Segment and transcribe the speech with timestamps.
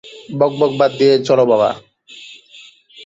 [0.39, 1.69] বকবক বাদ দিয়ে চলো বাবা।